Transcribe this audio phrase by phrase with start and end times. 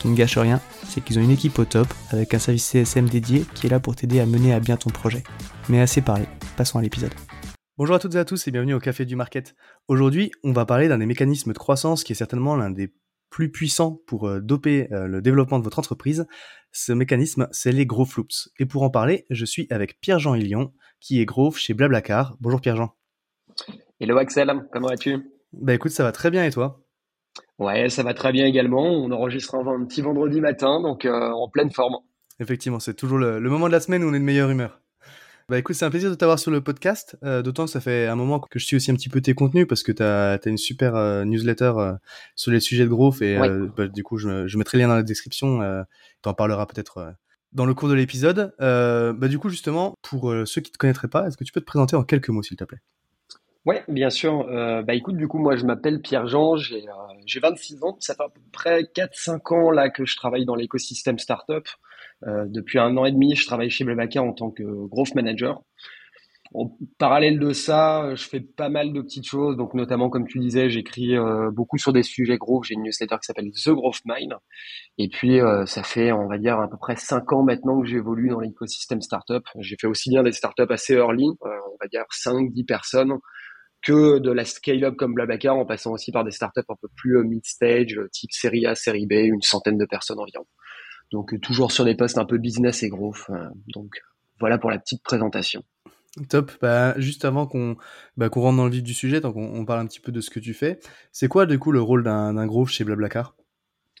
[0.00, 3.06] Qui ne gâche rien, c'est qu'ils ont une équipe au top avec un service CSM
[3.06, 5.22] dédié qui est là pour t'aider à mener à bien ton projet.
[5.68, 6.24] Mais assez parlé,
[6.56, 7.12] passons à l'épisode.
[7.76, 9.54] Bonjour à toutes et à tous et bienvenue au Café du Market.
[9.88, 12.94] Aujourd'hui, on va parler d'un des mécanismes de croissance qui est certainement l'un des
[13.28, 16.26] plus puissants pour euh, doper euh, le développement de votre entreprise,
[16.72, 18.50] ce mécanisme, c'est les Growth Loops.
[18.58, 22.36] Et pour en parler, je suis avec Pierre-Jean Illion, qui est Growth chez Blablacar.
[22.40, 22.96] Bonjour Pierre-Jean.
[24.00, 25.18] Hello Axel, comment vas-tu?
[25.52, 26.82] Bah écoute, ça va très bien et toi?
[27.58, 28.84] Ouais, ça va très bien également.
[28.84, 31.96] On enregistre un, petit vendredi matin, donc euh, en pleine forme.
[32.40, 34.80] Effectivement, c'est toujours le, le moment de la semaine où on est de meilleure humeur.
[35.50, 38.06] Bah écoute, c'est un plaisir de t'avoir sur le podcast, euh, d'autant que ça fait
[38.06, 40.38] un moment que je suis aussi un petit peu tes contenus parce que tu as,
[40.46, 41.72] une super euh, newsletter
[42.36, 43.36] sur les sujets de growth et
[43.76, 45.58] bah, du coup je, je, mettrai le lien dans la description,
[46.22, 47.14] tu en parleras peut-être
[47.52, 48.54] dans le cours de l'épisode.
[48.60, 51.66] bah du coup justement, pour ceux qui te connaîtraient pas, est-ce que tu peux te
[51.66, 52.78] présenter en quelques mots s'il te plaît?
[53.66, 54.46] Ouais, bien sûr.
[54.84, 56.82] bah écoute, du coup, moi je m'appelle Pierre-Jean, j'ai
[57.26, 60.54] j'ai 26 ans, ça fait à peu près 4-5 ans là que je travaille dans
[60.54, 61.68] l'écosystème startup.
[62.26, 65.62] Euh, depuis un an et demi, je travaille chez Blablacar en tant que growth manager.
[66.52, 69.56] En parallèle de ça, je fais pas mal de petites choses.
[69.56, 72.64] Donc, notamment, comme tu disais, j'écris euh, beaucoup sur des sujets growth.
[72.64, 74.34] J'ai une newsletter qui s'appelle The Growth Mind.
[74.98, 77.86] Et puis, euh, ça fait, on va dire, à peu près cinq ans maintenant que
[77.86, 79.44] j'évolue dans l'écosystème startup.
[79.60, 83.12] J'ai fait aussi bien des startups assez early, on va dire 5, 10 personnes,
[83.82, 87.22] que de la scale-up comme Blablacar, en passant aussi par des startups un peu plus
[87.24, 90.46] mid-stage, type série A, série B, une centaine de personnes environ.
[91.12, 93.24] Donc toujours sur des postes un peu business et growth.
[93.30, 94.00] Euh, donc
[94.38, 95.62] voilà pour la petite présentation.
[96.28, 96.50] Top.
[96.60, 97.76] Bah, juste avant qu'on
[98.16, 100.30] bah, rentre dans le vif du sujet, donc on, parle un petit peu de ce
[100.30, 100.80] que tu fais.
[101.12, 103.36] C'est quoi du coup le rôle d'un growth chez Blablacar?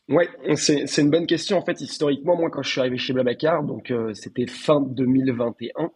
[0.08, 1.56] Ouais, c'est une bonne question.
[1.56, 5.92] En fait, historiquement, moi, quand je suis arrivé chez Blablacar, donc euh, c'était fin 2021,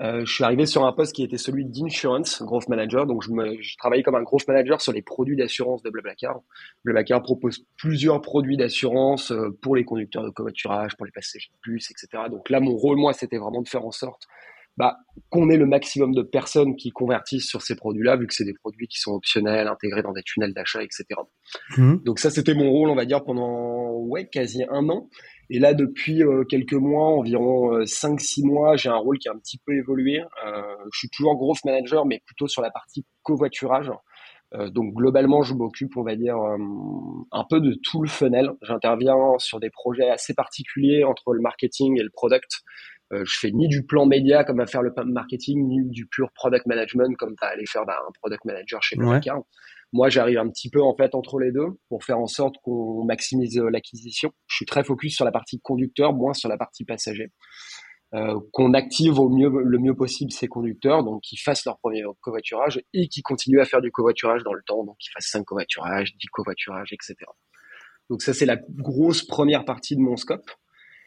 [0.00, 3.06] euh, je suis arrivé sur un poste qui était celui d'insurance growth manager.
[3.06, 6.40] Donc, je, me, je travaillais comme un growth manager sur les produits d'assurance de Blablacar.
[6.84, 11.70] Blablacar propose plusieurs produits d'assurance euh, pour les conducteurs de covoiturage, pour les passagers de
[11.70, 12.24] bus, etc.
[12.30, 14.26] Donc là, mon rôle, moi, c'était vraiment de faire en sorte
[14.76, 14.96] bah,
[15.28, 18.54] qu'on ait le maximum de personnes qui convertissent sur ces produits-là, vu que c'est des
[18.54, 21.04] produits qui sont optionnels, intégrés dans des tunnels d'achat, etc.
[21.76, 21.96] Mmh.
[22.04, 25.10] Donc ça, c'était mon rôle, on va dire, pendant ouais, quasi un an.
[25.52, 29.32] Et là, depuis euh, quelques mois, environ 5-6 euh, mois, j'ai un rôle qui a
[29.32, 30.20] un petit peu évolué.
[30.20, 30.62] Euh,
[30.92, 33.90] je suis toujours growth manager, mais plutôt sur la partie covoiturage.
[34.52, 38.50] donc globalement, je m'occupe, on va dire, un peu de tout le funnel.
[38.62, 42.62] J'interviens sur des projets assez particuliers entre le marketing et le product.
[43.12, 46.66] je fais ni du plan média comme va faire le marketing, ni du pur product
[46.66, 49.20] management comme va aller faire bah, un product manager chez ouais.
[49.92, 53.04] Moi, j'arrive un petit peu en fait entre les deux pour faire en sorte qu'on
[53.04, 54.30] maximise euh, l'acquisition.
[54.46, 57.32] Je suis très focus sur la partie conducteur, moins sur la partie passager.
[58.12, 62.02] Euh, qu'on active au mieux, le mieux possible ces conducteurs, donc qu'ils fassent leur premier
[62.20, 65.44] covoiturage et qui continuent à faire du covoiturage dans le temps, donc qu'ils fassent 5
[65.44, 67.14] covoiturages, 10 covoiturages, etc.
[68.08, 70.50] Donc ça, c'est la grosse première partie de mon scope.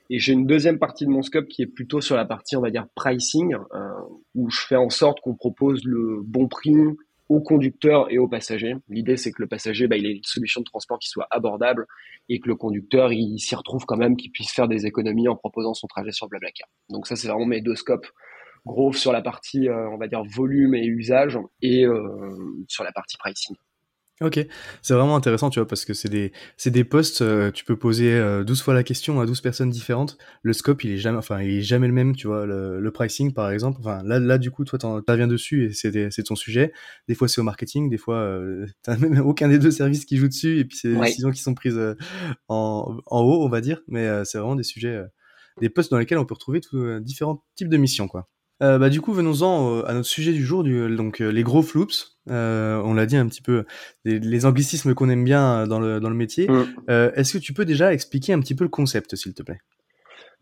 [0.10, 2.62] Et j'ai une deuxième partie de mon scope qui est plutôt sur la partie, on
[2.62, 3.90] va dire, pricing, euh,
[4.36, 6.76] où je fais en sorte qu'on propose le bon prix
[7.30, 8.76] aux conducteurs et aux passagers.
[8.90, 11.88] L'idée, c'est que le passager, bah, il ait une solution de transport qui soit abordable
[12.30, 15.36] et que le conducteur, il s'y retrouve quand même, qu'il puisse faire des économies en
[15.36, 16.68] proposant son trajet sur Blablacar.
[16.90, 18.08] Donc ça, c'est vraiment mes deux scopes.
[18.66, 22.94] Gros sur la partie, euh, on va dire, volume et usage et euh, sur la
[22.94, 23.56] partie pricing.
[24.22, 24.40] Ok,
[24.84, 27.76] c'est vraiment intéressant, tu vois, parce que c'est des, c'est des posts, euh, tu peux
[27.76, 30.20] poser 12 fois la question à 12 personnes différentes.
[30.44, 32.46] Le scope, il est jamais, enfin, il est jamais le même, tu vois.
[32.46, 36.24] Le, pricing, par exemple, enfin, là, là, du coup, toi, t'interviens dessus et c'est, c'est
[36.24, 36.72] ton sujet.
[37.08, 40.18] Des fois, c'est au marketing, des fois, euh, t'as même aucun des deux services qui
[40.18, 41.96] joue dessus et puis c'est des décisions qui sont prises euh,
[42.50, 43.82] en, en haut, on va dire.
[43.88, 45.02] Mais c'est vraiment des sujets,
[45.60, 48.30] des posts dans lesquels on peut retrouver tous différents types de missions, quoi.
[48.64, 52.14] Euh, bah, du coup, venons-en à notre sujet du jour, du, donc les gros floops.
[52.30, 53.66] Euh, on l'a dit un petit peu,
[54.06, 56.48] les, anglicismes qu'on aime bien dans le, dans le métier.
[56.48, 56.66] Mm.
[56.90, 59.60] Euh, est-ce que tu peux déjà expliquer un petit peu le concept, s'il te plaît?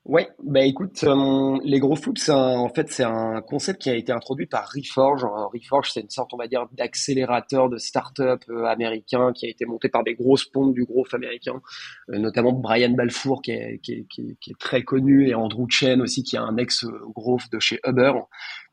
[0.06, 4.12] Ouais, bah écoute, euh, les gros floops, en fait, c'est un concept qui a été
[4.12, 5.24] introduit par Reforge.
[5.54, 9.66] Reforge, c'est une sorte, on va dire, d'accélérateur de start-up euh, américain qui a été
[9.66, 11.62] monté par des grosses pontes du growth américain,
[12.10, 13.80] euh, notamment Brian Balfour, qui est,
[14.58, 18.14] très connu, et Andrew Chen aussi, qui est un ex-growth de chez Uber.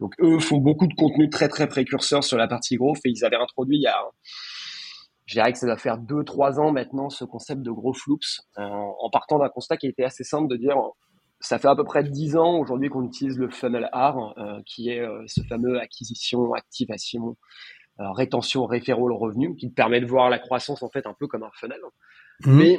[0.00, 3.24] Donc, eux font beaucoup de contenu très, très précurseur sur la partie growth, et ils
[3.26, 4.02] avaient introduit il y a
[5.26, 8.40] je dirais que ça doit faire deux, trois ans maintenant ce concept de gros floops,
[8.56, 10.78] en partant d'un constat qui été assez simple de dire
[11.40, 14.90] ça fait à peu près dix ans aujourd'hui qu'on utilise le funnel R, euh, qui
[14.90, 17.36] est euh, ce fameux acquisition, activation,
[18.00, 21.42] euh, rétention, référent, revenu, qui permet de voir la croissance en fait un peu comme
[21.42, 21.80] un funnel.
[22.44, 22.56] Mmh.
[22.56, 22.78] Mais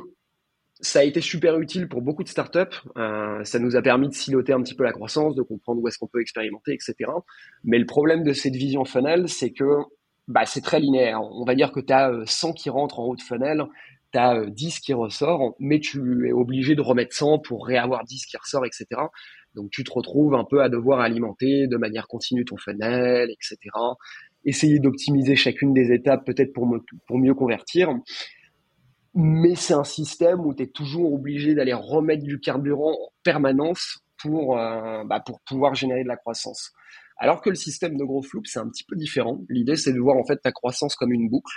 [0.82, 2.60] ça a été super utile pour beaucoup de startups.
[2.98, 5.88] Euh, ça nous a permis de siloter un petit peu la croissance, de comprendre où
[5.88, 7.12] est-ce qu'on peut expérimenter, etc.
[7.64, 9.66] Mais le problème de cette vision funnel, c'est que
[10.30, 11.22] bah, c'est très linéaire.
[11.22, 13.66] On va dire que tu as 100 qui rentrent en haut de funnel,
[14.12, 18.26] tu as 10 qui ressort, mais tu es obligé de remettre 100 pour réavoir 10
[18.26, 18.86] qui ressort, etc.
[19.56, 23.58] Donc tu te retrouves un peu à devoir alimenter de manière continue ton funnel, etc.
[24.46, 26.68] Essayer d'optimiser chacune des étapes peut-être pour,
[27.18, 27.90] mieux convertir.
[29.16, 34.00] Mais c'est un système où tu es toujours obligé d'aller remettre du carburant en permanence
[34.22, 36.72] pour, euh, bah, pour pouvoir générer de la croissance.
[37.18, 39.42] Alors que le système de gros flou, c'est un petit peu différent.
[39.50, 41.54] L'idée, c'est de voir en fait ta croissance comme une boucle.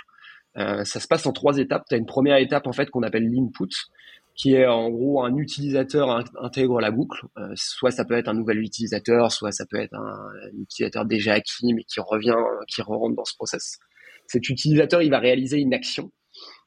[0.57, 1.83] Euh, ça se passe en trois étapes.
[1.89, 3.69] Tu as une première étape en fait qu'on appelle l'input,
[4.35, 7.25] qui est en gros un utilisateur intègre la boucle.
[7.37, 10.29] Euh, soit ça peut être un nouvel utilisateur, soit ça peut être un,
[10.61, 12.35] utilisateur déjà acquis mais qui revient,
[12.67, 13.77] qui rentre dans ce process.
[14.27, 16.11] Cet utilisateur, il va réaliser une action.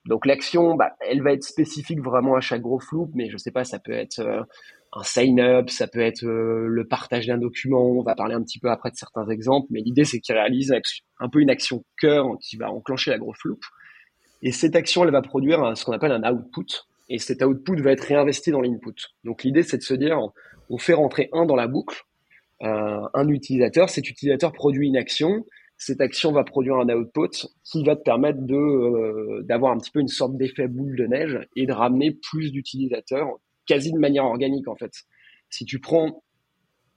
[0.06, 3.50] Donc l'action, bah, elle va être spécifique vraiment à chaque gros flou, mais je sais
[3.50, 4.42] pas, ça peut être euh,
[4.96, 7.90] un sign-up, ça peut être le partage d'un document.
[7.90, 10.74] On va parler un petit peu après de certains exemples, mais l'idée c'est qu'il réalise
[11.20, 13.60] un peu une action cœur qui va enclencher la grosse loop.
[14.42, 16.66] Et cette action, elle va produire ce qu'on appelle un output.
[17.08, 18.94] Et cet output va être réinvesti dans l'input.
[19.24, 20.18] Donc l'idée, c'est de se dire,
[20.70, 22.02] on fait rentrer un dans la boucle,
[22.62, 23.90] euh, un utilisateur.
[23.90, 25.44] Cet utilisateur produit une action.
[25.78, 30.00] Cette action va produire un output qui va te permettre euh, d'avoir un petit peu
[30.00, 33.28] une sorte d'effet boule de neige et de ramener plus d'utilisateurs
[33.66, 34.92] quasi de manière organique en fait.
[35.50, 36.22] Si tu prends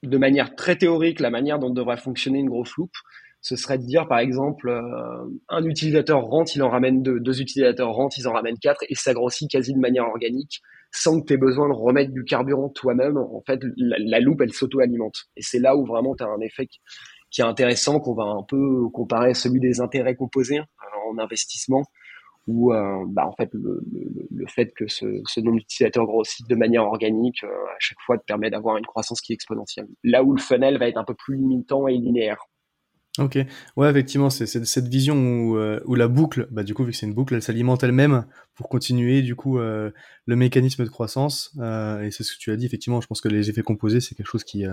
[0.03, 2.95] de manière très théorique la manière dont devrait fonctionner une grosse loupe,
[3.41, 7.41] ce serait de dire par exemple euh, un utilisateur rentre, il en ramène deux, deux
[7.41, 10.61] utilisateurs rentrent, ils en ramènent quatre et ça grossit quasi de manière organique
[10.91, 13.17] sans que tu aies besoin de remettre du carburant toi-même.
[13.17, 15.25] En fait, la, loupe, elle s'auto-alimente.
[15.35, 18.43] Et c'est là où vraiment tu as un effet qui, est intéressant, qu'on va un
[18.47, 20.65] peu comparer à celui des intérêts composés hein,
[21.09, 21.83] en investissement,
[22.49, 23.79] où euh, bah, en fait le,
[24.31, 28.17] le, fait que ce, ce nombre d'utilisateurs grossit de manière organique euh, à chaque fois
[28.17, 29.87] te permet d'avoir une croissance qui est exponentielle.
[30.03, 32.39] Là où le funnel va être un peu plus limitant et linéaire.
[33.19, 33.37] Ok,
[33.75, 36.97] ouais, effectivement, c'est cette vision où, euh, où, la boucle, bah, du coup, vu que
[36.97, 38.25] c'est une boucle, elle s'alimente elle-même
[38.55, 39.93] pour continuer, du coup, le
[40.27, 41.51] mécanisme de croissance.
[41.57, 44.15] Et c'est ce que tu as dit, effectivement, je pense que les effets composés, c'est
[44.15, 44.63] quelque chose qui,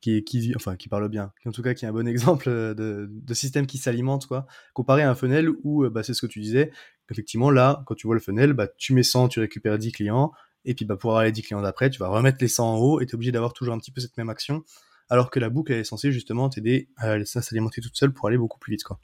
[0.00, 3.08] qui, qui, enfin, qui parle bien, en tout cas, qui est un bon exemple de,
[3.10, 6.40] de système qui s'alimente, quoi, comparé à un funnel où, bah, c'est ce que tu
[6.40, 6.70] disais,
[7.12, 10.32] effectivement, là, quand tu vois le funnel, bah, tu mets 100, tu récupères 10 clients,
[10.64, 12.78] et puis, bah, pour avoir les 10 clients d'après, tu vas remettre les 100 en
[12.78, 14.64] haut, et tu es obligé d'avoir toujours un petit peu cette même action
[15.12, 18.38] alors que la boucle elle est censée justement t'aider à s'alimenter toute seule pour aller
[18.38, 18.98] beaucoup plus vite quoi.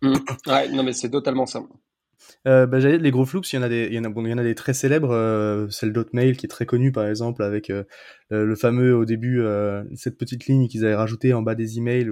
[0.00, 0.14] Mmh.
[0.46, 1.62] Ouais, non mais c'est totalement ça.
[2.48, 4.24] Euh, bah, les gros flux, il y en a des, il y en a, bon,
[4.24, 7.06] il y en a des très célèbres, euh, celle d'Hotmail qui est très connue par
[7.06, 7.84] exemple avec euh,
[8.30, 12.10] le fameux au début euh, cette petite ligne qu'ils avaient rajoutée en bas des emails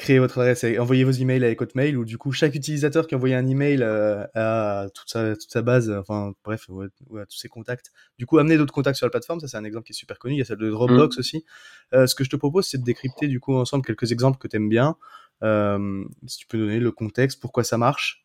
[0.00, 3.14] créer votre adresse et envoyer vos emails avec Hotmail ou du coup chaque utilisateur qui
[3.14, 6.86] envoyait un email euh, à toute sa, toute sa base, enfin bref, ouais,
[7.20, 7.92] à tous ses contacts.
[8.18, 10.18] Du coup, amener d'autres contacts sur la plateforme, ça c'est un exemple qui est super
[10.18, 10.34] connu.
[10.34, 11.20] Il y a celle de Dropbox mm.
[11.20, 11.44] aussi.
[11.92, 14.48] Euh, ce que je te propose, c'est de décrypter du coup ensemble quelques exemples que
[14.48, 14.96] tu aimes bien.
[15.42, 18.24] Euh, si tu peux donner le contexte, pourquoi ça marche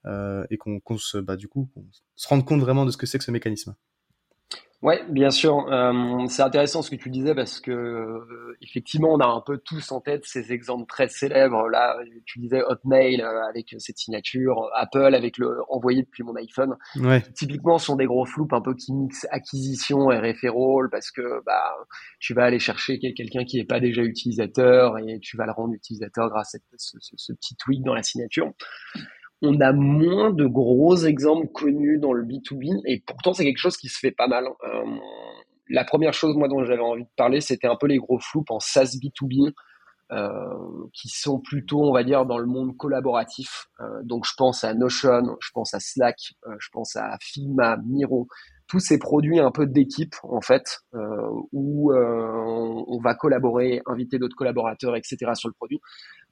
[0.50, 1.70] et qu'on se, bah, du coup,
[2.16, 3.76] se rende compte vraiment de ce que c'est que ce mécanisme.
[4.82, 5.68] Ouais, bien sûr.
[5.72, 9.58] Euh, c'est intéressant ce que tu disais parce que euh, effectivement, on a un peu
[9.58, 11.70] tous en tête ces exemples très célèbres.
[11.70, 16.76] Là, tu disais Hotmail euh, avec cette signature, Apple avec le envoyé depuis mon iPhone.
[16.98, 17.24] Ouais.
[17.36, 21.44] Typiquement, ce sont des gros floupes un peu qui mixent acquisition et referral parce que
[21.46, 21.74] bah
[22.20, 25.74] tu vas aller chercher quelqu'un qui n'est pas déjà utilisateur et tu vas le rendre
[25.74, 28.52] utilisateur grâce à ce, ce, ce petit tweak dans la signature
[29.46, 33.78] on a moins de gros exemples connus dans le B2B et pourtant c'est quelque chose
[33.78, 34.46] qui se fait pas mal.
[34.46, 34.84] Euh,
[35.70, 38.46] la première chose moi dont j'avais envie de parler, c'était un peu les gros floups
[38.50, 39.54] en SaaS B2B.
[40.12, 40.30] Euh,
[40.94, 43.70] qui sont plutôt, on va dire, dans le monde collaboratif.
[43.80, 48.28] Euh, donc, je pense à Notion, je pense à Slack, je pense à Figma, Miro,
[48.68, 54.36] tous ces produits un peu d'équipe, en fait, euh, où on va collaborer, inviter d'autres
[54.36, 55.18] collaborateurs, etc.
[55.36, 55.80] sur le produit.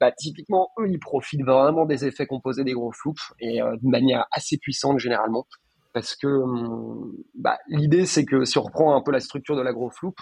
[0.00, 4.26] Bah, typiquement, eux, ils profitent vraiment des effets composés des gros floups et de manière
[4.32, 5.46] assez puissante généralement.
[5.92, 9.62] Parce que hum, bah, l'idée, c'est que si on reprend un peu la structure de
[9.62, 10.18] la gros floupe,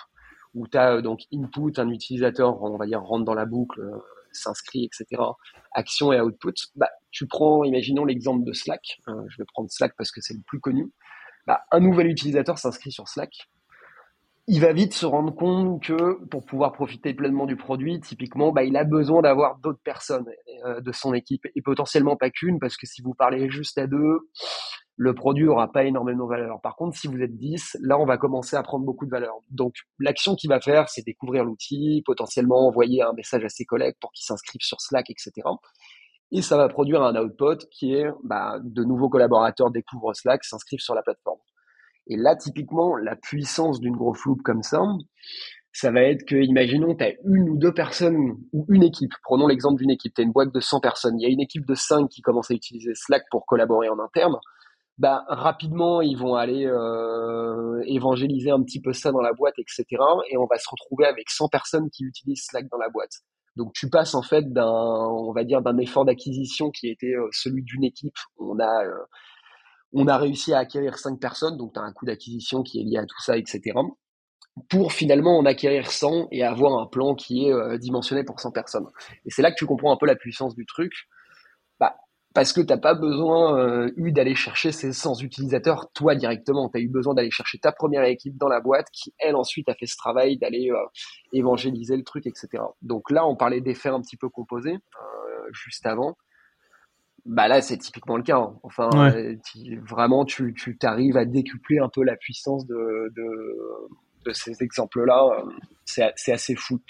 [0.54, 3.80] où tu as euh, donc input, un utilisateur, on va dire, rentre dans la boucle,
[3.80, 3.98] euh,
[4.32, 5.22] s'inscrit, etc.
[5.72, 6.52] Action et output.
[6.76, 9.00] Bah, tu prends, imaginons l'exemple de Slack.
[9.08, 10.90] Euh, je vais prendre Slack parce que c'est le plus connu.
[11.46, 13.48] Bah, un nouvel utilisateur s'inscrit sur Slack.
[14.48, 18.64] Il va vite se rendre compte que pour pouvoir profiter pleinement du produit, typiquement, bah,
[18.64, 20.26] il a besoin d'avoir d'autres personnes
[20.80, 24.18] de son équipe et potentiellement pas qu'une parce que si vous parlez juste à deux,
[24.96, 26.60] le produit aura pas énormément de valeur.
[26.60, 29.34] Par contre, si vous êtes 10, là, on va commencer à prendre beaucoup de valeur.
[29.50, 33.96] Donc, l'action qu'il va faire, c'est découvrir l'outil, potentiellement envoyer un message à ses collègues
[34.00, 35.32] pour qu'ils s'inscrivent sur Slack, etc.
[36.32, 40.80] Et ça va produire un output qui est, bah, de nouveaux collaborateurs découvrent Slack, s'inscrivent
[40.80, 41.38] sur la plateforme.
[42.08, 44.80] Et là, typiquement, la puissance d'une gros loupe comme ça,
[45.72, 49.12] ça va être que, imaginons, tu as une ou deux personnes ou une équipe.
[49.22, 50.14] Prenons l'exemple d'une équipe.
[50.14, 51.20] Tu as une boîte de 100 personnes.
[51.20, 53.98] Il y a une équipe de 5 qui commence à utiliser Slack pour collaborer en
[53.98, 54.36] interne
[54.98, 59.84] bah, rapidement, ils vont aller euh, évangéliser un petit peu ça dans la boîte, etc.
[60.30, 63.22] Et on va se retrouver avec 100 personnes qui utilisent Slack dans la boîte.
[63.56, 67.28] Donc tu passes en fait d'un, on va dire, d'un effort d'acquisition qui était euh,
[67.32, 68.16] celui d'une équipe.
[68.38, 68.94] On a, euh,
[69.92, 72.84] on a réussi à acquérir 5 personnes, donc tu as un coût d'acquisition qui est
[72.84, 73.60] lié à tout ça, etc.
[74.68, 78.86] Pour finalement en acquérir 100 et avoir un plan qui est dimensionné pour 100 personnes.
[79.24, 80.92] Et c'est là que tu comprends un peu la puissance du truc.
[82.34, 86.70] Parce que tu n'as pas besoin euh, eu d'aller chercher ces 100 utilisateurs toi directement.
[86.70, 89.68] Tu as eu besoin d'aller chercher ta première équipe dans la boîte qui, elle, ensuite
[89.68, 90.76] a fait ce travail d'aller euh,
[91.32, 92.62] évangéliser le truc, etc.
[92.80, 96.16] Donc là, on parlait d'effets un petit peu composés euh, juste avant.
[97.24, 98.38] Bah là, c'est typiquement le cas.
[98.38, 98.58] Hein.
[98.62, 98.88] Enfin,
[99.86, 103.90] vraiment, tu, tu t'arrives à décupler un peu la puissance de, de,
[104.24, 105.44] de ces exemples-là.
[105.84, 106.80] c'est assez fou.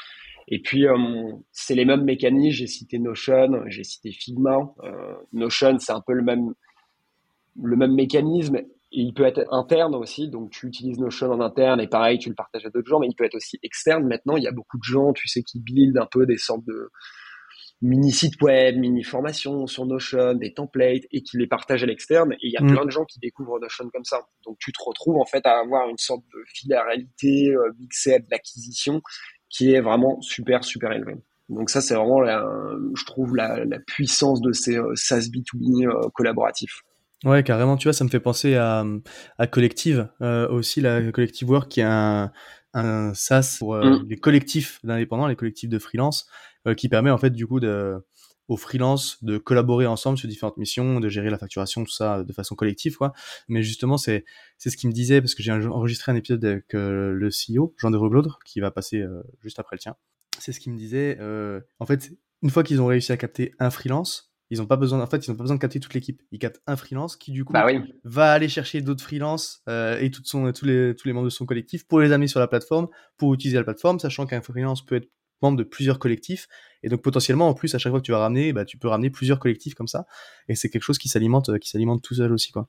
[0.49, 0.96] Et puis, euh,
[1.52, 2.56] c'est les mêmes mécanismes.
[2.56, 4.75] J'ai cité Notion, j'ai cité Figma.
[4.82, 6.54] Euh, Notion, c'est un peu le même,
[7.62, 8.58] le même mécanisme.
[8.90, 12.34] il peut être interne aussi, donc tu utilises Notion en interne et pareil, tu le
[12.34, 14.06] partages à d'autres gens, mais il peut être aussi externe.
[14.06, 16.64] Maintenant, il y a beaucoup de gens, tu sais, qui build un peu des sortes
[16.66, 16.90] de
[17.82, 22.32] mini sites web, mini formations sur Notion, des templates et qui les partagent à l'externe.
[22.34, 22.72] Et il y a mm.
[22.72, 24.20] plein de gens qui découvrent Notion comme ça.
[24.44, 28.18] Donc tu te retrouves en fait à avoir une sorte de filarité euh, mixée à
[28.20, 29.02] de l'acquisition
[29.52, 31.14] qui est vraiment super, super élevé.
[31.49, 36.82] Donc ça, c'est vraiment, je trouve, la, puissance de ces euh, SaaS B2B euh, collaboratifs.
[37.25, 38.85] Ouais, carrément, tu vois, ça me fait penser à,
[39.38, 42.32] à Collective, euh, aussi la Collective Work, qui est un,
[42.75, 44.06] un SaaS pour mm.
[44.09, 46.26] les collectifs d'indépendants, les collectifs de freelance,
[46.76, 47.97] qui permet en fait du coup de,
[48.52, 52.32] aux freelance de collaborer ensemble sur différentes missions, de gérer la facturation, tout ça de
[52.32, 53.12] façon collective, quoi.
[53.49, 54.25] Mais justement, c'est
[54.59, 57.75] c'est ce qu'il me disait parce que j'ai enregistré un épisode avec euh, le CEO
[57.78, 59.97] Jean de Reblaudre qui va passer euh, juste après le tien.
[60.38, 61.16] C'est ce qu'il me disait.
[61.21, 64.76] Euh, en fait, une fois qu'ils ont réussi à capter un freelance, ils ont pas
[64.76, 65.00] besoin.
[65.00, 66.21] En fait, ils ont pas besoin de capter toute l'équipe.
[66.30, 67.66] Ils captent un freelance qui du coup bah
[68.04, 71.87] va aller chercher d'autres freelances et son, tous les tous les membres de son collectif
[71.88, 75.09] pour les amener sur la plateforme pour utiliser la plateforme, sachant qu'un freelance peut être
[75.42, 76.49] membre de plusieurs collectifs.
[76.82, 78.88] Et donc potentiellement, en plus, à chaque fois que tu vas ramener, bah, tu peux
[78.88, 80.06] ramener plusieurs collectifs comme ça.
[80.49, 82.68] Et c'est quelque chose qui s'alimente, euh, qui s'alimente tout seul aussi, quoi.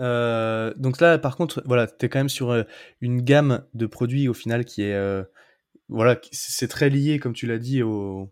[0.00, 2.62] Euh, donc là, par contre, voilà, tu es quand même sur euh,
[3.00, 5.24] une gamme de produits au final qui est,
[5.88, 8.30] voilà, c'est très lié, comme tu l'as dit, au,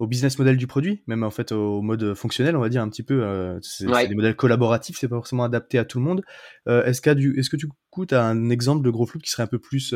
[0.00, 2.88] au, business model du produit, même en fait au mode fonctionnel, on va dire un
[2.88, 3.58] petit peu.
[3.62, 6.24] c'est des modèles collaboratifs, c'est pas forcément adapté à tout le monde.
[6.66, 7.68] est-ce, que du, est-ce que tu
[8.14, 9.94] as un exemple de gros flou qui serait un peu plus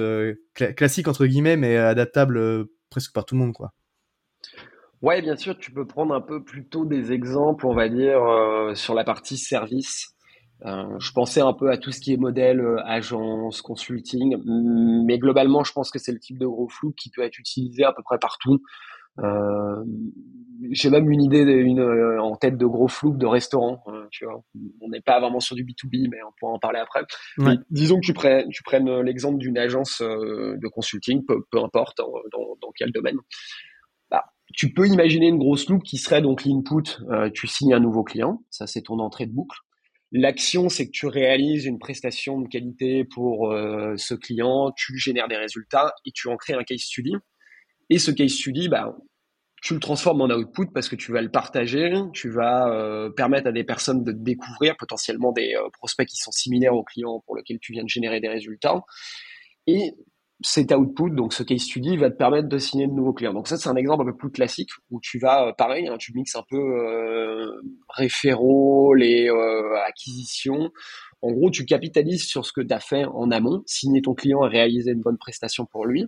[0.55, 3.73] classique entre guillemets, mais adaptable presque par tout le monde, quoi.
[5.01, 8.75] Ouais, bien sûr, tu peux prendre un peu plutôt des exemples, on va dire, euh,
[8.75, 10.15] sur la partie service.
[10.67, 15.19] Euh, je pensais un peu à tout ce qui est modèle, euh, agence, consulting, mais
[15.19, 17.93] globalement, je pense que c'est le type de gros flou qui peut être utilisé à
[17.93, 18.61] peu près partout.
[20.63, 23.83] Euh, j'ai même une idée une, euh, en tête de gros flou de restaurant.
[23.89, 24.43] Euh, tu vois,
[24.81, 27.03] on n'est pas vraiment sur du B2B, mais on pourra en parler après.
[27.71, 32.13] disons que tu prennes, tu prennes l'exemple d'une agence de consulting, peu, peu importe dans,
[32.33, 33.17] dans, dans, quel domaine.
[34.11, 34.25] Bah,
[34.55, 36.99] tu peux imaginer une grosse loupe qui serait donc l'input.
[37.35, 39.59] tu signes un nouveau client, ça c'est ton entrée de boucle.
[40.11, 45.37] L'action, c'est que tu réalises une prestation de qualité pour ce client, tu génères des
[45.37, 47.13] résultats et tu en crées un case study.
[47.91, 48.97] Et ce case study, bah,
[49.63, 53.49] tu le transformes en output parce que tu vas le partager, tu vas euh, permettre
[53.49, 57.37] à des personnes de découvrir potentiellement des euh, prospects qui sont similaires aux clients pour
[57.37, 58.81] lesquels tu viens de générer des résultats.
[59.67, 59.93] Et
[60.41, 63.35] cet output, donc ce case study, va te permettre de signer de nouveaux clients.
[63.35, 65.97] Donc ça, c'est un exemple un peu plus classique où tu vas, euh, pareil, hein,
[65.99, 69.29] tu mixes un peu euh, référaux, les
[69.85, 70.71] acquisitions.
[71.21, 74.47] En gros, tu capitalises sur ce que tu as fait en amont, signer ton client
[74.47, 76.07] et réaliser une bonne prestation pour lui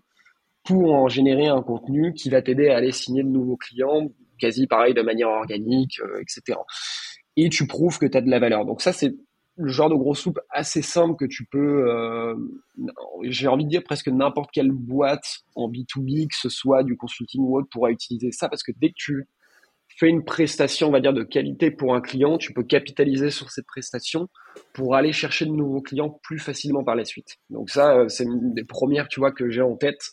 [0.65, 4.67] pour en générer un contenu qui va t'aider à aller signer de nouveaux clients, quasi
[4.67, 6.59] pareil de manière organique, euh, etc.
[7.37, 8.65] Et tu prouves que tu as de la valeur.
[8.67, 9.15] Donc ça, c'est
[9.57, 12.35] le genre de gros soupe assez simple que tu peux, euh,
[13.25, 17.43] j'ai envie de dire presque n'importe quelle boîte en B2B, que ce soit du consulting
[17.43, 19.29] ou autre, pourra utiliser ça parce que dès que tu
[19.99, 23.51] fais une prestation, on va dire, de qualité pour un client, tu peux capitaliser sur
[23.51, 24.29] cette prestation
[24.73, 27.37] pour aller chercher de nouveaux clients plus facilement par la suite.
[27.51, 30.13] Donc ça, euh, c'est une des premières, tu vois, que j'ai en tête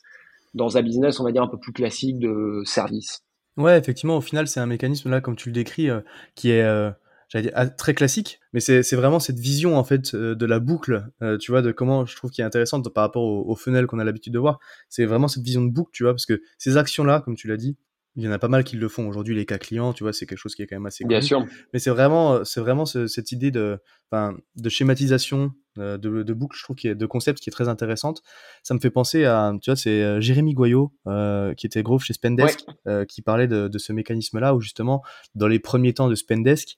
[0.54, 3.22] dans un business, on va dire, un peu plus classique de service.
[3.58, 6.01] Ouais, effectivement, au final, c'est un mécanisme là, comme tu le décris, euh,
[6.36, 6.92] qui est euh,
[7.34, 11.10] dire, ah, très classique, mais c'est vraiment cette vision en fait euh, de la boucle,
[11.39, 14.00] tu vois, de comment je trouve qui est intéressante par rapport au, au funnel qu'on
[14.00, 14.60] a l'habitude de voir.
[14.89, 17.58] C'est vraiment cette vision de boucle, tu vois, parce que ces actions-là, comme tu l'as
[17.58, 17.77] dit,
[18.17, 20.12] il y en a pas mal qui le font aujourd'hui les cas clients tu vois
[20.12, 21.45] c'est quelque chose qui est quand même assez bien sûr.
[21.71, 23.79] Mais c'est vraiment c'est vraiment cette idée de
[24.12, 27.67] de schématisation euh, de, de, boucle je trouve qui est de concept qui est très
[27.67, 28.24] intéressante.
[28.63, 32.00] Ça me fait penser à tu vois c'est euh, Jérémy Goyot euh, qui était gros
[32.00, 32.65] chez Spendesk
[33.07, 35.03] qui parlait de, de ce mécanisme là où justement
[35.36, 36.77] dans les premiers temps de Spendesk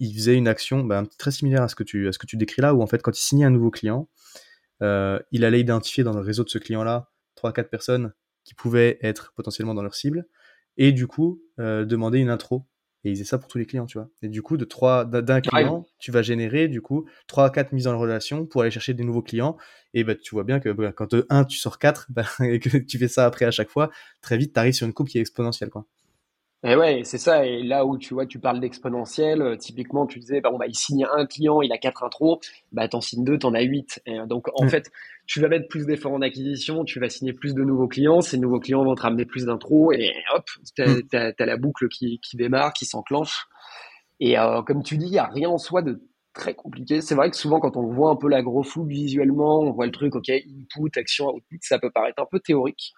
[0.00, 2.36] il faisait une action ben, très similaire à ce que tu à ce que tu
[2.38, 4.08] décris là où en fait quand il signait un nouveau client
[4.80, 8.14] il allait identifier dans le réseau de ce client là trois quatre personnes
[8.48, 10.26] qui pouvaient être potentiellement dans leur cible,
[10.78, 12.64] et du coup euh, demander une intro.
[13.04, 14.08] Et ils faisaient ça pour tous les clients, tu vois.
[14.22, 17.72] Et du coup, de trois d'un client, tu vas générer du coup trois à quatre
[17.72, 19.56] mises en relation pour aller chercher des nouveaux clients.
[19.92, 22.58] Et bah, tu vois bien que bah, quand de un tu sors quatre bah, et
[22.58, 23.90] que tu fais ça après à chaque fois,
[24.22, 25.84] très vite tu arrives sur une coupe qui est exponentielle, quoi.
[26.64, 27.46] Et ouais, c'est ça.
[27.46, 30.66] Et là où tu vois, tu parles d'exponentiel, euh, typiquement, tu disais, bah, bon, bah,
[30.66, 32.40] il signe un client, il a quatre intros,
[32.72, 34.00] bah, t'en signes deux, t'en as huit.
[34.06, 34.68] Et, euh, donc, en mm.
[34.68, 34.90] fait,
[35.26, 38.38] tu vas mettre plus d'efforts en acquisition, tu vas signer plus de nouveaux clients, ces
[38.38, 40.44] nouveaux clients vont te ramener plus d'intros, et hop,
[40.76, 41.34] t'as, mm.
[41.38, 43.46] la boucle qui, qui démarre, qui s'enclenche.
[44.18, 46.02] Et euh, comme tu dis, il n'y a rien en soi de
[46.34, 47.00] très compliqué.
[47.02, 49.92] C'est vrai que souvent, quand on voit un peu la gros visuellement, on voit le
[49.92, 52.94] truc, ok, input, action, output, ça peut paraître un peu théorique.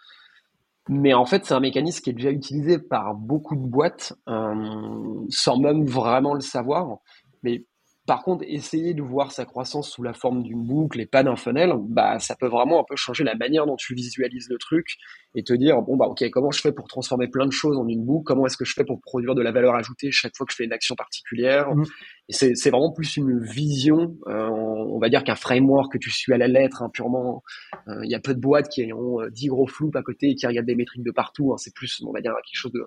[0.88, 5.26] Mais en fait, c'est un mécanisme qui est déjà utilisé par beaucoup de boîtes euh,
[5.28, 6.98] sans même vraiment le savoir.
[7.42, 7.64] Mais
[8.10, 11.36] par contre, essayer de voir sa croissance sous la forme d'une boucle et pas d'un
[11.36, 14.96] funnel, bah, ça peut vraiment un peu changer la manière dont tu visualises le truc
[15.36, 17.86] et te dire, bon, bah, ok, comment je fais pour transformer plein de choses en
[17.86, 18.24] une boucle?
[18.24, 20.56] Comment est-ce que je fais pour produire de la valeur ajoutée chaque fois que je
[20.56, 21.72] fais une action particulière?
[21.72, 21.84] Mmh.
[22.30, 24.48] Et c'est, c'est vraiment plus une vision, euh,
[24.88, 27.42] on va dire qu'un framework que tu suis à la lettre, hein, purement.
[27.88, 30.30] Euh, il y a peu de boîtes qui ont 10 euh, gros floops à côté
[30.30, 31.52] et qui regardent des métriques de partout.
[31.52, 31.56] Hein.
[31.58, 32.86] c'est plus, on va dire, quelque chose de,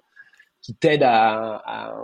[0.61, 1.95] qui t'aide à, à,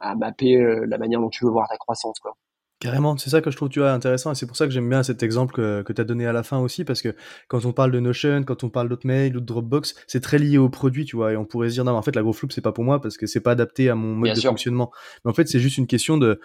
[0.00, 2.18] à, mapper euh, la manière dont tu veux voir ta croissance.
[2.18, 2.36] Quoi.
[2.80, 4.88] Carrément, c'est ça que je trouve tu vois, intéressant et c'est pour ça que j'aime
[4.88, 7.12] bien cet exemple que, que tu as donné à la fin aussi parce que
[7.48, 10.58] quand on parle de Notion, quand on parle d'Hotmail ou de Dropbox, c'est très lié
[10.58, 12.60] au produit, tu vois, et on pourrait se dire non, en fait la GrowFloop c'est
[12.60, 14.92] pas pour moi parce que c'est pas adapté à mon mode de fonctionnement.
[15.24, 16.40] Mais en fait, c'est juste une question de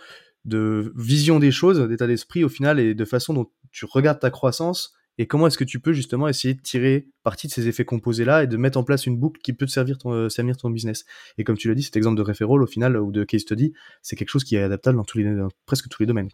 [0.45, 4.29] de vision des choses, d'état d'esprit au final et de façon dont tu regardes ta
[4.29, 7.85] croissance et comment est-ce que tu peux justement essayer de tirer parti de ces effets
[7.85, 10.29] composés là et de mettre en place une boucle qui peut te servir ton, euh,
[10.29, 11.05] servir ton business.
[11.37, 13.73] Et comme tu l'as dit, cet exemple de referral au final ou de case study,
[14.01, 16.29] c'est quelque chose qui est adaptable dans tous les presque tous les domaines.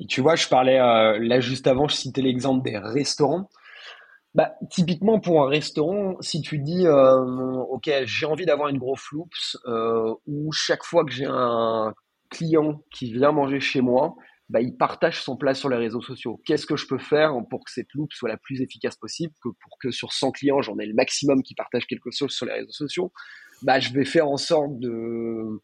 [0.00, 3.50] Et tu vois, je parlais euh, là juste avant, je citais l'exemple des restaurants.
[4.34, 9.12] Bah, typiquement pour un restaurant, si tu dis euh, ok, j'ai envie d'avoir une grosse
[9.12, 11.92] loops euh, où chaque fois que j'ai un
[12.32, 14.16] client qui vient manger chez moi,
[14.48, 16.40] bah, il partage son plat sur les réseaux sociaux.
[16.44, 19.78] Qu'est-ce que je peux faire pour que cette loupe soit la plus efficace possible, pour
[19.80, 22.72] que sur 100 clients, j'en ai le maximum qui partagent quelque chose sur les réseaux
[22.72, 23.12] sociaux?
[23.62, 25.62] Bah, Je vais faire en sorte de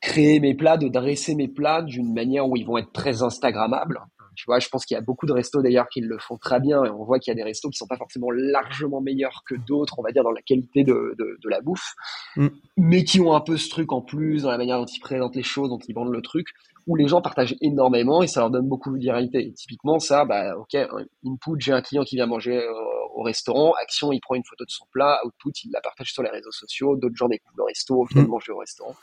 [0.00, 4.00] créer mes plats, de dresser mes plats d'une manière où ils vont être très Instagrammables.
[4.40, 6.60] Tu vois, je pense qu'il y a beaucoup de restos d'ailleurs qui le font très
[6.60, 9.42] bien et on voit qu'il y a des restos qui sont pas forcément largement meilleurs
[9.46, 11.94] que d'autres, on va dire, dans la qualité de, de, de la bouffe,
[12.36, 12.48] mm.
[12.78, 15.36] mais qui ont un peu ce truc en plus dans la manière dont ils présentent
[15.36, 16.46] les choses, dont ils vendent le truc,
[16.86, 19.46] où les gens partagent énormément et ça leur donne beaucoup de viralité.
[19.46, 22.72] Et typiquement, ça, bah, ok, input, j'ai un client qui vient manger euh,
[23.14, 26.22] au restaurant, action, il prend une photo de son plat, output, il la partage sur
[26.22, 28.30] les réseaux sociaux, d'autres gens découvrent le resto, viennent mm.
[28.30, 28.94] manger au restaurant.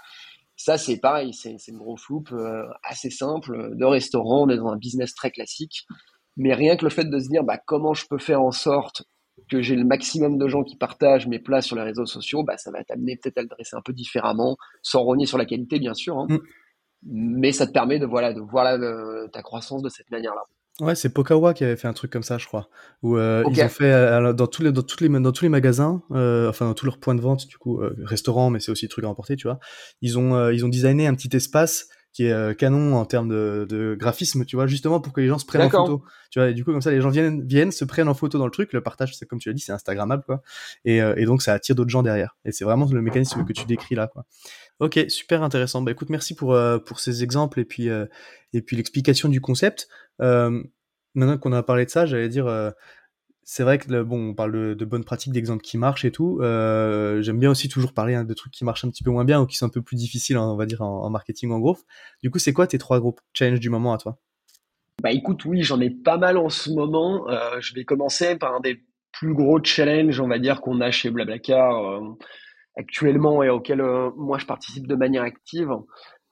[0.58, 4.70] Ça, c'est pareil, c'est une grosse loupe euh, assez simple de restaurant, on est dans
[4.70, 5.86] un business très classique.
[6.36, 9.04] Mais rien que le fait de se dire bah, comment je peux faire en sorte
[9.50, 12.58] que j'ai le maximum de gens qui partagent mes plats sur les réseaux sociaux, bah,
[12.58, 15.78] ça va t'amener peut-être à le dresser un peu différemment, sans rogner sur la qualité,
[15.78, 16.18] bien sûr.
[16.18, 16.26] Hein.
[16.28, 16.40] Mm.
[17.04, 18.80] Mais ça te permet de, voilà, de voir
[19.32, 20.42] ta croissance de cette manière-là.
[20.80, 22.70] Ouais, c'est Pokawa qui avait fait un truc comme ça, je crois.
[23.02, 25.50] Où euh, ils ont fait euh, dans tous les dans tous les dans tous les
[25.50, 28.88] magasins, euh, enfin dans tous leurs points de vente, du coup, restaurants, mais c'est aussi
[28.88, 29.60] truc à emporter, tu vois.
[30.02, 33.96] Ils ont ils ont designé un petit espace qui est canon en termes de, de,
[33.96, 36.04] graphisme, tu vois, justement pour que les gens se prennent en photo.
[36.32, 38.38] Tu vois, et du coup comme ça les gens viennent viennent se prennent en photo
[38.38, 40.42] dans le truc, le partage, c'est comme tu l'as dit, c'est instagrammable quoi.
[40.86, 42.36] Et, et donc ça attire d'autres gens derrière.
[42.46, 44.26] Et c'est vraiment le mécanisme que tu décris là quoi.
[44.80, 45.82] Ok, super intéressant.
[45.82, 47.90] Bah écoute, merci pour pour ces exemples et puis
[48.54, 49.88] et puis l'explication du concept.
[50.22, 50.64] Euh,
[51.16, 52.72] maintenant qu'on a parlé de ça, j'allais dire, euh,
[53.44, 56.40] c'est vrai que bon, on parle de, bonnes pratiques, d'exemples qui marchent et tout.
[56.42, 59.26] Euh, J'aime bien aussi toujours parler hein, de trucs qui marchent un petit peu moins
[59.26, 61.78] bien ou qui sont un peu plus difficiles, on va dire, en, marketing en gros.
[62.22, 64.20] Du coup, c'est quoi tes trois gros challenges du moment à toi?
[65.02, 67.30] Bah écoute, oui, j'en ai pas mal en ce moment.
[67.30, 70.92] Euh, je vais commencer par un des plus gros challenges, on va dire, qu'on a
[70.92, 72.02] chez Blablacar euh,
[72.78, 73.82] actuellement et auquel
[74.16, 75.72] moi je participe de manière active.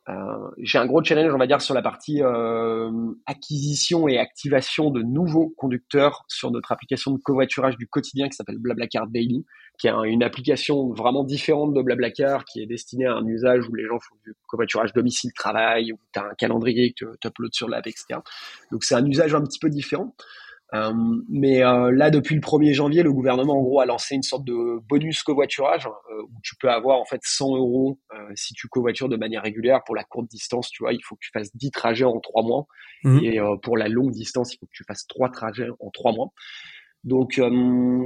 [0.07, 0.13] Euh,
[0.59, 2.91] j'ai un gros challenge, on va dire, sur la partie euh,
[3.25, 8.59] acquisition et activation de nouveaux conducteurs sur notre application de covoiturage du quotidien qui s'appelle
[8.59, 9.45] Blablacar Daily,
[9.79, 13.73] qui est une application vraiment différente de Blablacar, qui est destinée à un usage où
[13.73, 17.67] les gens font du covoiturage domicile-travail, où tu as un calendrier que tu uploads sur
[17.67, 18.19] l'app, etc.
[18.71, 20.15] Donc c'est un usage un petit peu différent.
[20.73, 20.93] Euh,
[21.29, 24.43] mais euh, là, depuis le 1er janvier, le gouvernement, en gros, a lancé une sorte
[24.45, 27.99] de bonus covoiturage euh, où tu peux avoir en fait 100 euros
[28.33, 30.69] si tu covoitures de manière régulière pour la courte distance.
[30.69, 32.65] Tu vois, il faut que tu fasses 10 trajets en 3 mois.
[33.03, 33.19] Mmh.
[33.23, 36.29] Et pour la longue distance, il faut que tu fasses 3 trajets en 3 mois.
[37.03, 37.39] Donc,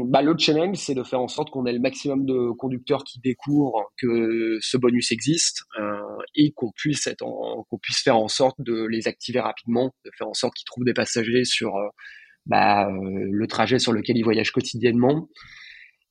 [0.09, 3.21] bah, le challenge, c'est de faire en sorte qu'on ait le maximum de conducteurs qui
[3.21, 5.63] découvrent que ce bonus existe
[6.35, 10.27] et qu'on puisse être qu'on puisse faire en sorte de les activer rapidement, de faire
[10.27, 11.71] en sorte qu'ils trouvent des passagers sur
[12.45, 15.29] bah, euh, le trajet sur lequel ils voyagent quotidiennement.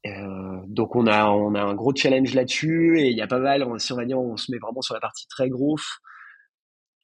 [0.06, 3.40] Euh, donc on a on a un gros challenge là-dessus et il y a pas
[3.40, 5.98] mal si on va dire on se met vraiment sur la partie très grosse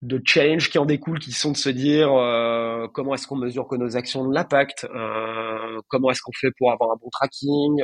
[0.02, 3.66] de challenge qui en découlent qui sont de se dire euh, comment est-ce qu'on mesure
[3.66, 4.86] que nos actions ont de l'impact
[5.88, 7.82] comment est-ce qu'on fait pour avoir un bon tracking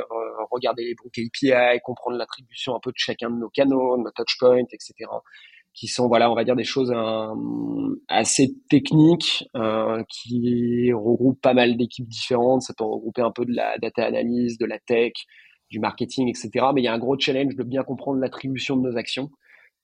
[0.49, 4.63] regarder les bons KPI comprendre l'attribution un peu de chacun de nos canaux nos touchpoints
[4.71, 5.09] etc
[5.73, 11.53] qui sont voilà on va dire des choses euh, assez techniques euh, qui regroupent pas
[11.53, 12.61] mal d'équipes différentes.
[12.61, 15.13] Ça peut regrouper un peu de la data analyse de la tech
[15.69, 18.81] du marketing etc mais il y a un gros challenge de bien comprendre l'attribution de
[18.81, 19.31] nos actions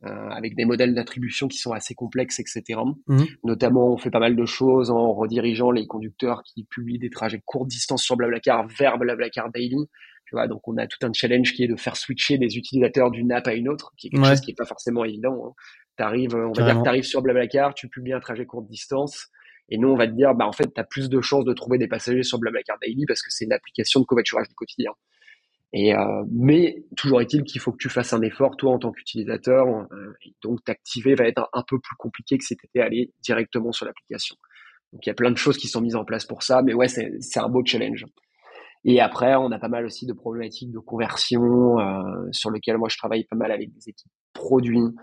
[0.05, 3.23] euh, avec des modèles d'attribution qui sont assez complexes etc mmh.
[3.45, 7.41] notamment on fait pas mal de choses en redirigeant les conducteurs qui publient des trajets
[7.45, 9.87] courte distance sur Blablacar vers Blablacar Daily
[10.27, 13.11] tu vois, donc on a tout un challenge qui est de faire switcher des utilisateurs
[13.11, 15.41] d'une app à une autre, qui est quelque chose qui est pas forcément évident.
[15.47, 15.53] Hein.
[15.95, 19.27] T'arrives, on va dire que t'arrives sur Blablacar, tu publies un trajet courte distance,
[19.69, 21.77] et nous on va te dire, bah en fait, t'as plus de chances de trouver
[21.77, 24.91] des passagers sur Blablacar Daily parce que c'est une application de covoiturage du quotidien.
[25.71, 28.91] Et euh, mais toujours est-il qu'il faut que tu fasses un effort toi en tant
[28.91, 33.13] qu'utilisateur, euh, et donc t'activer va être un, peu plus compliqué que si t'étais allé
[33.21, 34.35] directement sur l'application.
[34.91, 36.73] Donc il y a plein de choses qui sont mises en place pour ça, mais
[36.73, 38.05] ouais, c'est un beau challenge.
[38.89, 42.87] Et après, on a pas mal aussi de problématiques de conversion euh, sur lesquelles moi
[42.89, 44.95] je travaille pas mal avec des équipes produits.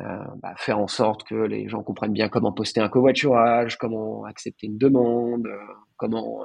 [0.00, 0.04] Euh,
[0.42, 4.66] bah, faire en sorte que les gens comprennent bien comment poster un covoiturage, comment accepter
[4.66, 5.58] une demande, euh,
[5.96, 6.42] comment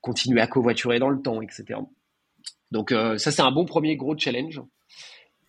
[0.00, 1.80] continuer à covoiturer dans le temps, etc.
[2.70, 4.60] Donc ça, c'est un bon premier gros challenge.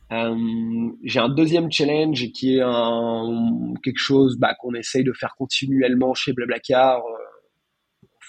[0.09, 2.63] j'ai un deuxième challenge qui est
[3.83, 7.03] quelque chose bah, qu'on essaye de faire continuellement chez Blablacar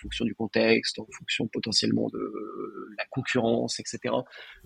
[0.01, 2.33] fonction du contexte, en fonction potentiellement de
[2.97, 4.15] la concurrence, etc.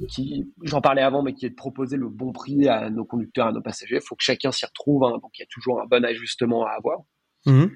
[0.08, 3.48] Qui, j'en parlais avant, mais qui est de proposer le bon prix à nos conducteurs,
[3.48, 3.96] à nos passagers.
[3.96, 6.66] Il faut que chacun s'y retrouve, hein, donc il y a toujours un bon ajustement
[6.66, 7.00] à avoir.
[7.46, 7.70] Mhm.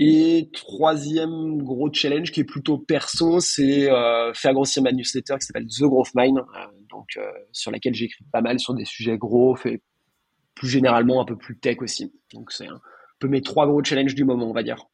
[0.00, 5.46] Et troisième gros challenge qui est plutôt perso, c'est euh, faire grossir ma newsletter qui
[5.46, 6.42] s'appelle The Growth Mind, euh,
[6.88, 9.82] donc euh, sur laquelle j'écris pas mal sur des sujets growth et
[10.54, 12.12] plus généralement un peu plus tech aussi.
[12.32, 12.80] Donc c'est un
[13.18, 14.86] peu mes trois gros challenges du moment, on va dire.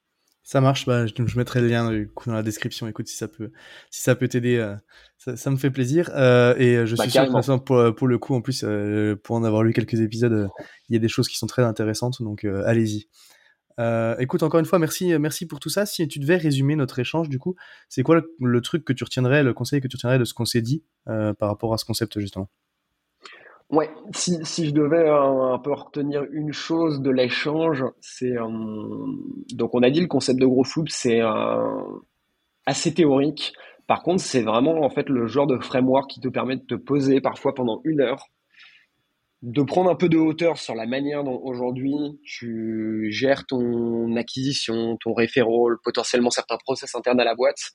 [0.47, 2.87] Ça marche, bah, je, je, mettrai le lien du coup, dans la description.
[2.87, 3.51] Écoute, si ça peut,
[3.91, 4.77] si ça peut t'aider, euh,
[5.17, 6.11] ça, ça, me fait plaisir.
[6.15, 9.37] Euh, et je bah, suis sûr que pour, pour le coup, en plus, euh, pour
[9.37, 10.51] en avoir lu quelques épisodes,
[10.91, 12.21] il y a des choses qui sont très intéressantes.
[12.21, 13.09] Donc, allez-y.
[14.19, 15.87] écoute, encore une fois, merci, merci pour tout ça.
[15.87, 17.57] Si tu devais résumer notre échange, du coup,
[17.89, 20.35] c'est quoi le, le, truc que tu retiendrais, le conseil que tu retiendrais de ce
[20.35, 22.51] qu'on s'est dit par rapport à ce concept justement?
[23.71, 28.47] Ouais, si, si je devais un, peu retenir une chose de l'échange, c'est euh,
[29.55, 31.83] donc on a dit le concept de gros flou, c'est euh,
[32.67, 33.55] assez théorique.
[33.87, 36.75] Par contre, c'est vraiment en fait le genre de framework qui te permet de te
[36.75, 38.29] poser parfois pendant une heure,
[39.43, 44.97] de prendre un peu de hauteur sur la manière dont aujourd'hui tu gères ton acquisition,
[45.03, 47.73] ton referral, potentiellement certains process internes à la boîte,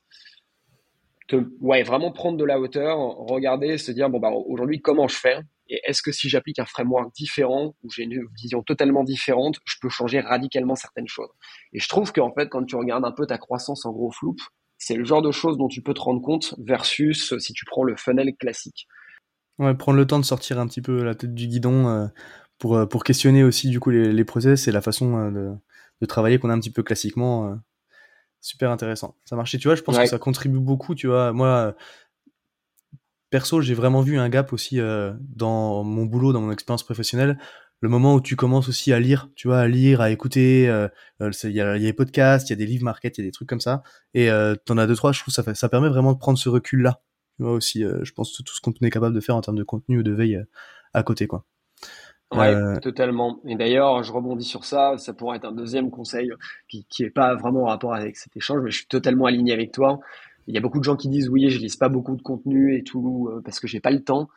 [1.61, 5.39] ouais, vraiment prendre de la hauteur, regarder, se dire, bon, bah, aujourd'hui, comment je fais?
[5.67, 9.75] Et est-ce que si j'applique un framework différent, ou j'ai une vision totalement différente, je
[9.81, 11.29] peux changer radicalement certaines choses?
[11.73, 14.41] Et je trouve qu'en fait, quand tu regardes un peu ta croissance en gros floupe,
[14.79, 17.83] c'est le genre de choses dont tu peux te rendre compte versus si tu prends
[17.83, 18.87] le funnel classique.
[19.59, 22.07] Ouais, prendre le temps de sortir un petit peu la tête du guidon euh,
[22.57, 25.53] pour, euh, pour questionner aussi du coup les, process et la façon euh,
[25.99, 27.59] de travailler qu'on a un petit peu classiquement
[28.41, 29.15] super intéressant.
[29.25, 31.33] Ça marchait, tu vois, je pense que ça contribue beaucoup, tu vois.
[31.33, 31.75] Moi,
[33.29, 37.37] perso, j'ai vraiment vu un gap aussi euh, dans mon boulot, dans mon expérience professionnelle.
[37.81, 40.89] Le moment où tu commences aussi à lire, tu vois, à lire, à écouter, euh,
[41.21, 43.21] euh, il y, a, y a des podcasts, il y a des livres market, il
[43.21, 43.83] y a des trucs comme ça.
[44.13, 46.37] Et euh, t'en as deux, trois, je trouve ça, fait, ça permet vraiment de prendre
[46.37, 47.01] ce recul-là.
[47.37, 49.63] Tu vois aussi, je pense, tout ce qu'on est capable de faire en termes de
[49.63, 50.43] contenu ou de veille
[50.93, 51.45] à côté, quoi.
[52.31, 53.39] Ouais, euh, totalement.
[53.47, 54.97] Et d'ailleurs, je rebondis sur ça.
[54.97, 56.31] Ça pourrait être un deuxième conseil
[56.67, 59.51] qui, qui est pas vraiment en rapport avec cet échange, mais je suis totalement aligné
[59.51, 59.99] avec toi.
[60.47, 62.75] Il y a beaucoup de gens qui disent oui, je lis pas beaucoup de contenu
[62.77, 64.29] et tout euh, parce que j'ai pas le temps.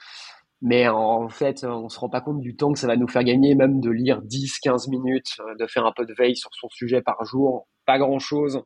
[0.62, 3.24] Mais en fait, on se rend pas compte du temps que ça va nous faire
[3.24, 6.50] gagner, même de lire 10, 15 minutes, euh, de faire un peu de veille sur
[6.54, 7.66] son sujet par jour.
[7.84, 8.62] Pas grand chose,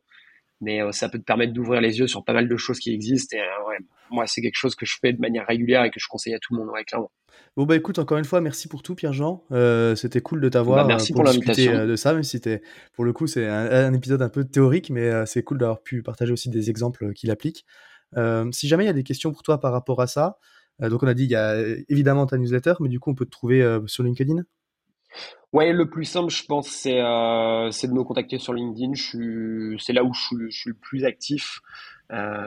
[0.61, 3.37] mais ça peut te permettre d'ouvrir les yeux sur pas mal de choses qui existent.
[3.37, 3.77] Et ouais,
[4.09, 6.39] moi, c'est quelque chose que je fais de manière régulière et que je conseille à
[6.39, 7.11] tout le monde, ouais, clairement.
[7.55, 9.43] Bon bah écoute, encore une fois, merci pour tout Pierre-Jean.
[9.51, 12.23] Euh, c'était cool de t'avoir bah, merci euh, pour, pour discuter euh, de ça, même
[12.23, 12.61] si c'était,
[12.93, 16.31] pour le coup, c'est un, épisode un peu théorique, mais c'est cool d'avoir pu partager
[16.31, 17.65] aussi des exemples qu'il applique.
[18.51, 20.37] si jamais il y a des questions pour toi par rapport à ça,
[20.79, 21.57] donc on a dit il y a
[21.89, 24.43] évidemment ta newsletter, mais du coup on peut te trouver sur LinkedIn.
[25.53, 28.93] Ouais, le plus simple, je pense, c'est de me contacter sur LinkedIn.
[29.79, 31.61] C'est là où je suis, je suis, le plus actif.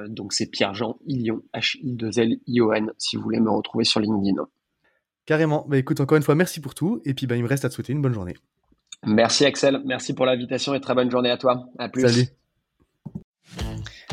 [0.09, 4.45] donc c'est Pierre-Jean Ilion, H-I-2-L-I-O-N, si vous voulez me retrouver sur LinkedIn.
[5.27, 5.65] Carrément.
[5.69, 7.01] Bah écoute, encore une fois, merci pour tout.
[7.05, 8.37] Et puis bah, il me reste à te souhaiter une bonne journée.
[9.07, 11.69] Merci Axel, merci pour l'invitation et très bonne journée à toi.
[11.79, 12.03] À plus.
[12.03, 12.27] Salut.